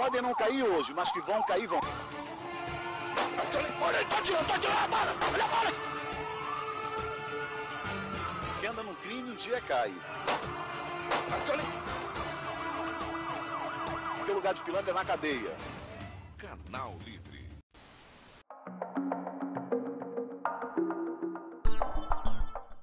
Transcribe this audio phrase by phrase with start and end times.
[0.00, 1.78] podem não cair hoje, mas que vão cair, vão.
[3.82, 5.14] Olha, ele tá atirando, tá atirando a bala!
[5.30, 5.70] Olha a bala!
[8.60, 9.92] Quem anda no crime, um dia cai.
[14.16, 15.54] Porque o lugar de pilantra é na cadeia.
[16.38, 17.46] Canal Livre.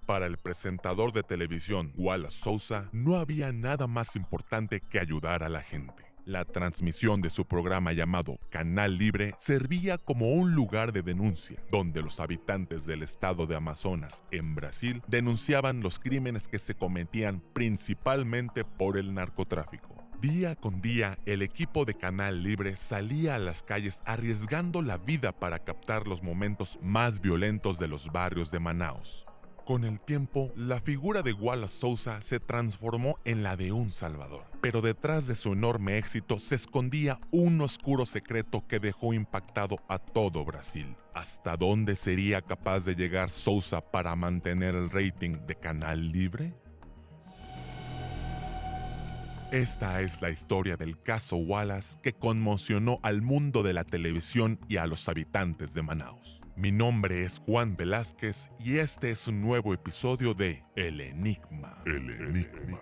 [0.06, 5.50] Para el presentador de televisión Wallace Sousa, no había nada más importante que ayudar a
[5.50, 6.07] la gente.
[6.28, 12.02] La transmisión de su programa llamado Canal Libre servía como un lugar de denuncia, donde
[12.02, 18.66] los habitantes del estado de Amazonas, en Brasil, denunciaban los crímenes que se cometían principalmente
[18.66, 20.04] por el narcotráfico.
[20.20, 25.32] Día con día, el equipo de Canal Libre salía a las calles arriesgando la vida
[25.32, 29.27] para captar los momentos más violentos de los barrios de Manaus.
[29.68, 34.46] Con el tiempo, la figura de Wallace Sousa se transformó en la de un salvador.
[34.62, 40.00] Pero detrás de su enorme éxito se escondía un oscuro secreto que dejó impactado a
[40.00, 40.96] todo Brasil.
[41.14, 46.54] ¿Hasta dónde sería capaz de llegar Sousa para mantener el rating de Canal Libre?
[49.52, 54.78] Esta es la historia del caso Wallace que conmocionó al mundo de la televisión y
[54.78, 56.42] a los habitantes de Manaus.
[56.58, 61.84] Mi nombre es Juan Velázquez y este es un nuevo episodio de El Enigma.
[61.86, 62.80] El Enigma.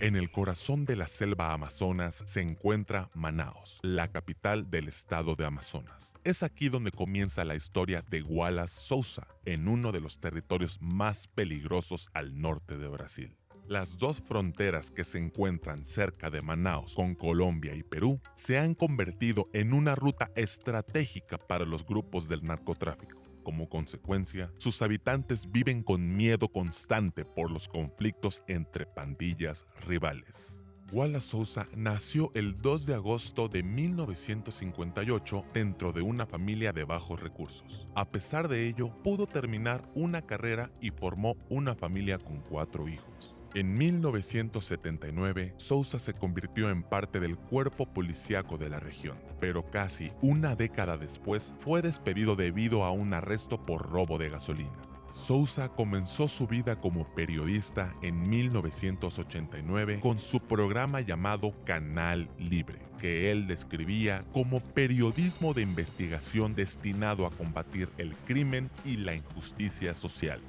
[0.00, 5.44] En el corazón de la selva Amazonas se encuentra Manaus, la capital del estado de
[5.44, 6.14] Amazonas.
[6.24, 11.28] Es aquí donde comienza la historia de Wallace Sousa, en uno de los territorios más
[11.28, 13.36] peligrosos al norte de Brasil.
[13.68, 18.74] Las dos fronteras que se encuentran cerca de Manaus con Colombia y Perú se han
[18.74, 23.20] convertido en una ruta estratégica para los grupos del narcotráfico.
[23.42, 30.64] Como consecuencia, sus habitantes viven con miedo constante por los conflictos entre pandillas rivales.
[30.90, 37.20] Wallace Sousa nació el 2 de agosto de 1958 dentro de una familia de bajos
[37.20, 37.86] recursos.
[37.94, 43.37] A pesar de ello, pudo terminar una carrera y formó una familia con cuatro hijos.
[43.54, 50.12] En 1979, Sousa se convirtió en parte del cuerpo policíaco de la región, pero casi
[50.20, 54.70] una década después fue despedido debido a un arresto por robo de gasolina.
[55.10, 63.30] Sousa comenzó su vida como periodista en 1989 con su programa llamado Canal Libre, que
[63.32, 70.40] él describía como periodismo de investigación destinado a combatir el crimen y la injusticia social.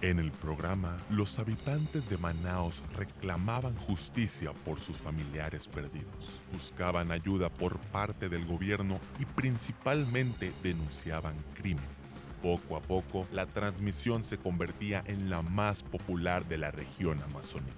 [0.00, 7.48] En el programa, los habitantes de Manaos reclamaban justicia por sus familiares perdidos, buscaban ayuda
[7.48, 11.90] por parte del gobierno y principalmente denunciaban crímenes.
[12.40, 17.72] Poco a poco, la transmisión se convertía en la más popular de la región amazónica.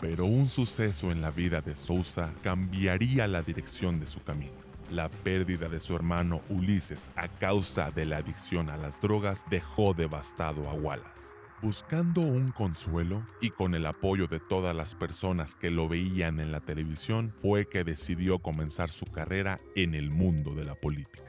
[0.00, 4.62] Pero un suceso en la vida de Sousa cambiaría la dirección de su camino.
[4.92, 9.92] La pérdida de su hermano Ulises a causa de la adicción a las drogas dejó
[9.92, 11.43] devastado a Wallace.
[11.64, 16.52] Buscando un consuelo y con el apoyo de todas las personas que lo veían en
[16.52, 21.22] la televisión, fue que decidió comenzar su carrera en el mundo de la política.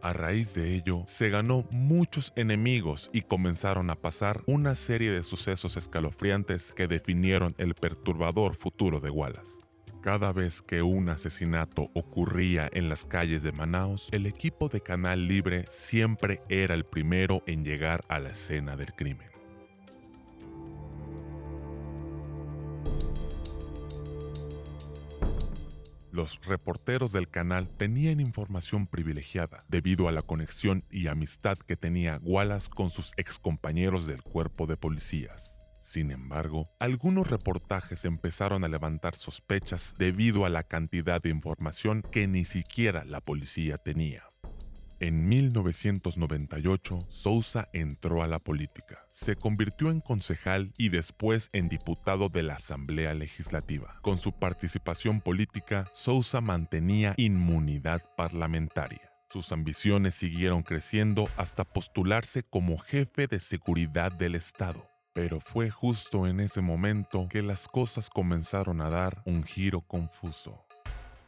[0.00, 5.24] A raíz de ello, se ganó muchos enemigos y comenzaron a pasar una serie de
[5.24, 9.62] sucesos escalofriantes que definieron el perturbador futuro de Wallace.
[10.00, 15.26] Cada vez que un asesinato ocurría en las calles de Manaus, el equipo de Canal
[15.26, 19.31] Libre siempre era el primero en llegar a la escena del crimen.
[26.12, 32.20] Los reporteros del canal tenían información privilegiada debido a la conexión y amistad que tenía
[32.22, 35.58] Wallace con sus excompañeros del cuerpo de policías.
[35.80, 42.28] Sin embargo, algunos reportajes empezaron a levantar sospechas debido a la cantidad de información que
[42.28, 44.22] ni siquiera la policía tenía.
[45.02, 49.00] En 1998, Sousa entró a la política.
[49.10, 53.96] Se convirtió en concejal y después en diputado de la Asamblea Legislativa.
[54.02, 59.00] Con su participación política, Sousa mantenía inmunidad parlamentaria.
[59.28, 64.86] Sus ambiciones siguieron creciendo hasta postularse como jefe de seguridad del Estado.
[65.14, 70.64] Pero fue justo en ese momento que las cosas comenzaron a dar un giro confuso.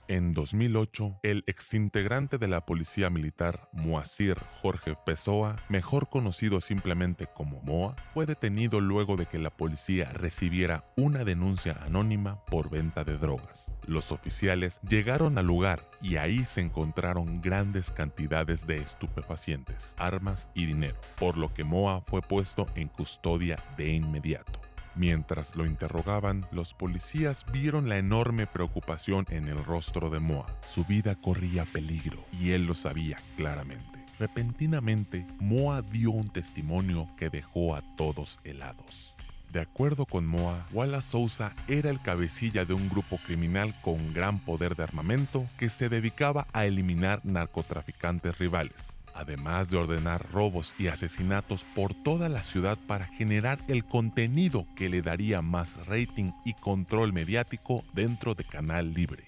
[0.06, 7.62] En 2008, el exintegrante de la Policía Militar Moacir Jorge Pessoa, mejor conocido simplemente como
[7.62, 13.17] Moa, fue detenido luego de que la policía recibiera una denuncia anónima por venta de
[13.17, 13.73] drogas.
[13.87, 20.67] Los oficiales llegaron al lugar y ahí se encontraron grandes cantidades de estupefacientes, armas y
[20.67, 24.61] dinero, por lo que Moa fue puesto en custodia de inmediato.
[24.96, 30.46] Mientras lo interrogaban, los policías vieron la enorme preocupación en el rostro de Moa.
[30.64, 34.05] Su vida corría peligro y él lo sabía claramente.
[34.20, 39.17] Repentinamente, Moa dio un testimonio que dejó a todos helados.
[39.52, 44.38] De acuerdo con Moa, Wallace Sousa era el cabecilla de un grupo criminal con gran
[44.38, 50.88] poder de armamento que se dedicaba a eliminar narcotraficantes rivales además de ordenar robos y
[50.88, 56.55] asesinatos por toda la ciudad para generar el contenido que le daría más rating y
[56.55, 59.25] control mediático dentro de Canal Libre.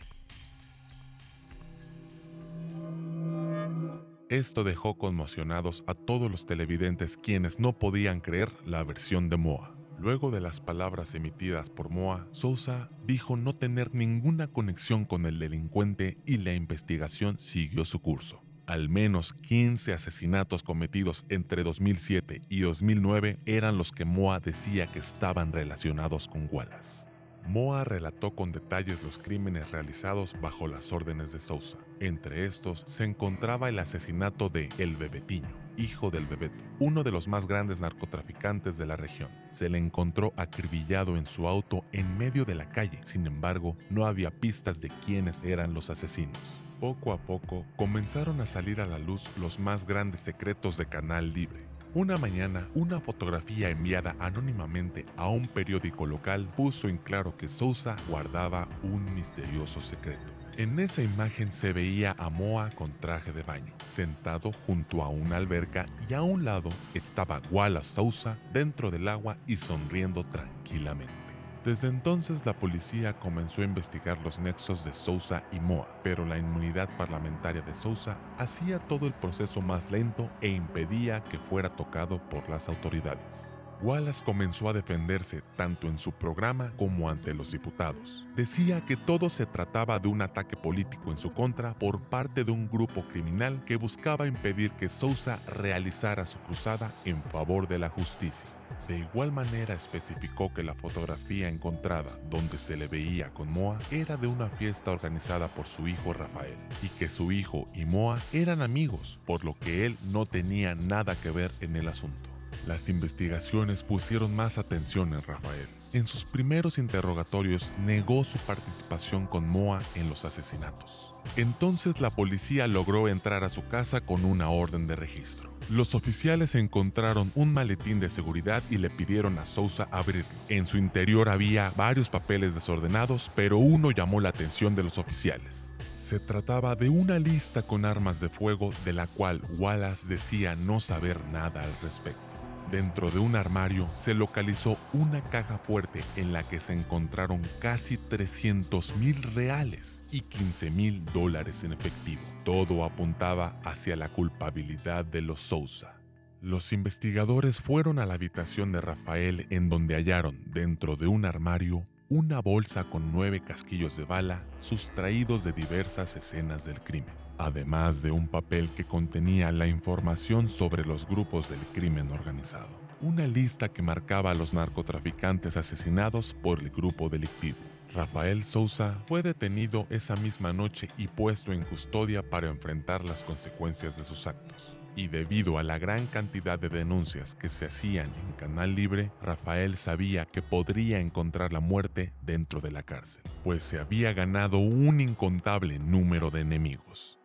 [4.28, 9.76] Esto dejó conmocionados a todos los televidentes quienes no podían creer la versión de Moa.
[10.00, 15.38] Luego de las palabras emitidas por Moa, Sousa dijo no tener ninguna conexión con el
[15.38, 18.45] delincuente y la investigación siguió su curso.
[18.66, 24.98] Al menos 15 asesinatos cometidos entre 2007 y 2009 eran los que Moa decía que
[24.98, 27.08] estaban relacionados con Wallace.
[27.46, 31.78] Moa relató con detalles los crímenes realizados bajo las órdenes de Sousa.
[32.00, 37.28] Entre estos se encontraba el asesinato de El Bebetiño, hijo del Bebeto, uno de los
[37.28, 39.30] más grandes narcotraficantes de la región.
[39.52, 44.06] Se le encontró acribillado en su auto en medio de la calle, sin embargo, no
[44.06, 46.65] había pistas de quiénes eran los asesinos.
[46.80, 51.32] Poco a poco comenzaron a salir a la luz los más grandes secretos de Canal
[51.32, 51.64] Libre.
[51.94, 57.96] Una mañana, una fotografía enviada anónimamente a un periódico local puso en claro que Sousa
[58.08, 60.34] guardaba un misterioso secreto.
[60.58, 65.36] En esa imagen se veía a Moa con traje de baño, sentado junto a una
[65.36, 71.25] alberca y a un lado estaba Wallace Sousa dentro del agua y sonriendo tranquilamente.
[71.66, 76.38] Desde entonces la policía comenzó a investigar los nexos de Sousa y Moa, pero la
[76.38, 82.20] inmunidad parlamentaria de Sousa hacía todo el proceso más lento e impedía que fuera tocado
[82.28, 83.58] por las autoridades.
[83.82, 88.24] Wallace comenzó a defenderse tanto en su programa como ante los diputados.
[88.36, 92.52] Decía que todo se trataba de un ataque político en su contra por parte de
[92.52, 97.88] un grupo criminal que buscaba impedir que Sousa realizara su cruzada en favor de la
[97.88, 98.48] justicia.
[98.88, 104.16] De igual manera especificó que la fotografía encontrada donde se le veía con Moa era
[104.16, 108.62] de una fiesta organizada por su hijo Rafael y que su hijo y Moa eran
[108.62, 112.30] amigos, por lo que él no tenía nada que ver en el asunto.
[112.66, 115.68] Las investigaciones pusieron más atención en Rafael.
[115.96, 121.14] En sus primeros interrogatorios negó su participación con Moa en los asesinatos.
[121.36, 125.50] Entonces la policía logró entrar a su casa con una orden de registro.
[125.70, 130.28] Los oficiales encontraron un maletín de seguridad y le pidieron a Sousa abrirlo.
[130.50, 135.72] En su interior había varios papeles desordenados, pero uno llamó la atención de los oficiales.
[135.98, 140.78] Se trataba de una lista con armas de fuego de la cual Wallace decía no
[140.78, 142.35] saber nada al respecto.
[142.70, 147.96] Dentro de un armario se localizó una caja fuerte en la que se encontraron casi
[147.96, 152.22] 300 mil reales y 15 mil dólares en efectivo.
[152.44, 155.96] Todo apuntaba hacia la culpabilidad de los Sousa.
[156.42, 161.84] Los investigadores fueron a la habitación de Rafael en donde hallaron dentro de un armario
[162.08, 168.10] una bolsa con nueve casquillos de bala sustraídos de diversas escenas del crimen además de
[168.10, 172.68] un papel que contenía la información sobre los grupos del crimen organizado.
[173.00, 177.58] Una lista que marcaba a los narcotraficantes asesinados por el grupo delictivo.
[177.94, 183.96] Rafael Sousa fue detenido esa misma noche y puesto en custodia para enfrentar las consecuencias
[183.96, 184.76] de sus actos.
[184.96, 189.76] Y debido a la gran cantidad de denuncias que se hacían en Canal Libre, Rafael
[189.76, 195.02] sabía que podría encontrar la muerte dentro de la cárcel, pues se había ganado un
[195.02, 197.18] incontable número de enemigos.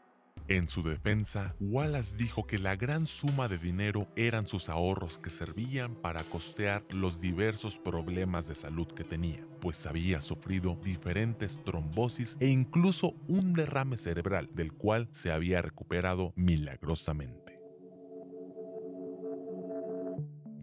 [0.47, 5.29] En su defensa, Wallace dijo que la gran suma de dinero eran sus ahorros que
[5.29, 12.37] servían para costear los diversos problemas de salud que tenía, pues había sufrido diferentes trombosis
[12.39, 17.60] e incluso un derrame cerebral del cual se había recuperado milagrosamente.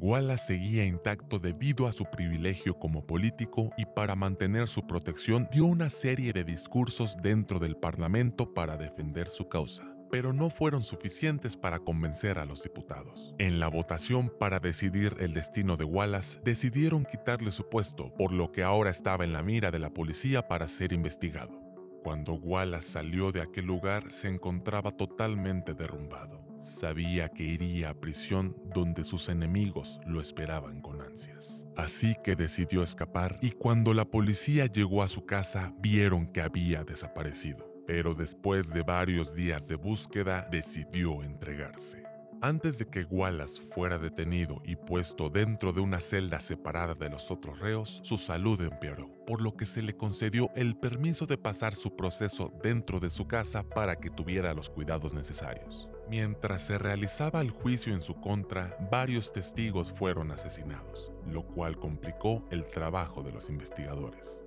[0.00, 5.66] Wallace seguía intacto debido a su privilegio como político y para mantener su protección dio
[5.66, 11.56] una serie de discursos dentro del Parlamento para defender su causa pero no fueron suficientes
[11.56, 13.34] para convencer a los diputados.
[13.38, 18.50] En la votación para decidir el destino de Wallace, decidieron quitarle su puesto, por lo
[18.50, 21.67] que ahora estaba en la mira de la policía para ser investigado.
[22.08, 26.42] Cuando Wallace salió de aquel lugar se encontraba totalmente derrumbado.
[26.58, 31.66] Sabía que iría a prisión donde sus enemigos lo esperaban con ansias.
[31.76, 36.82] Así que decidió escapar y cuando la policía llegó a su casa vieron que había
[36.82, 37.70] desaparecido.
[37.86, 42.07] Pero después de varios días de búsqueda decidió entregarse.
[42.40, 47.32] Antes de que Wallace fuera detenido y puesto dentro de una celda separada de los
[47.32, 51.74] otros reos, su salud empeoró, por lo que se le concedió el permiso de pasar
[51.74, 55.88] su proceso dentro de su casa para que tuviera los cuidados necesarios.
[56.08, 62.46] Mientras se realizaba el juicio en su contra, varios testigos fueron asesinados, lo cual complicó
[62.52, 64.44] el trabajo de los investigadores.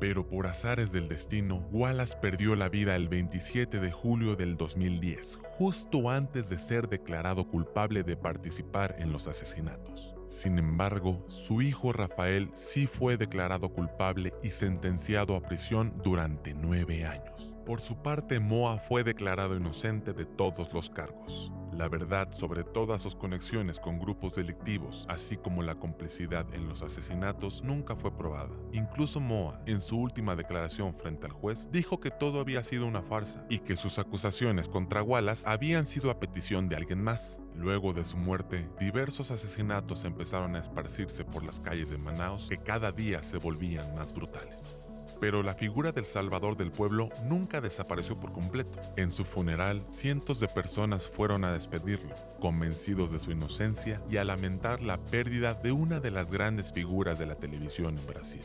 [0.00, 5.38] Pero por azares del destino, Wallace perdió la vida el 27 de julio del 2010,
[5.58, 10.14] justo antes de ser declarado culpable de participar en los asesinatos.
[10.26, 17.04] Sin embargo, su hijo Rafael sí fue declarado culpable y sentenciado a prisión durante nueve
[17.04, 17.53] años.
[17.64, 21.50] Por su parte, Moa fue declarado inocente de todos los cargos.
[21.72, 26.82] La verdad sobre todas sus conexiones con grupos delictivos, así como la complicidad en los
[26.82, 28.54] asesinatos, nunca fue probada.
[28.72, 33.02] Incluso Moa, en su última declaración frente al juez, dijo que todo había sido una
[33.02, 37.40] farsa y que sus acusaciones contra Wallace habían sido a petición de alguien más.
[37.54, 42.58] Luego de su muerte, diversos asesinatos empezaron a esparcirse por las calles de Manaus que
[42.58, 44.83] cada día se volvían más brutales.
[45.24, 48.78] Pero la figura del salvador del pueblo nunca desapareció por completo.
[48.96, 54.24] En su funeral, cientos de personas fueron a despedirlo, convencidos de su inocencia y a
[54.24, 58.42] lamentar la pérdida de una de las grandes figuras de la televisión en Brasil.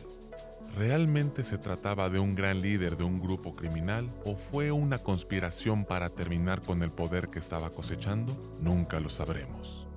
[0.74, 5.84] ¿Realmente se trataba de un gran líder de un grupo criminal o fue una conspiración
[5.84, 8.56] para terminar con el poder que estaba cosechando?
[8.62, 9.89] Nunca lo sabremos.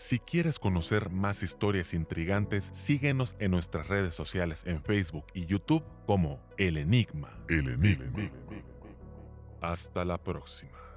[0.00, 5.82] Si quieres conocer más historias intrigantes, síguenos en nuestras redes sociales en Facebook y YouTube
[6.06, 7.36] como El Enigma.
[7.48, 8.30] El enigma.
[9.60, 10.87] Hasta la próxima.